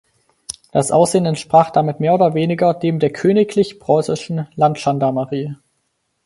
[0.71, 5.57] Das Aussehen entsprach damit mehr oder weniger dem der Königlich Preußischen Landgendarmerie.